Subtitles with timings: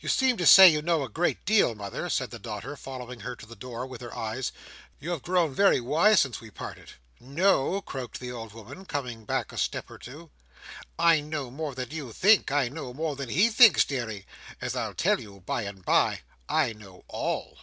[0.00, 3.34] "You seem to say you know a great deal, mother," said the daughter, following her
[3.36, 4.52] to the door with her eyes.
[5.00, 6.90] "You have grown very wise since we parted."
[7.20, 10.28] "Know!" croaked the old woman, coming back a step or two,
[10.98, 14.26] "I know more than you think I know more than he thinks, deary,
[14.60, 16.20] as I'll tell you by and bye.
[16.50, 17.56] I know all."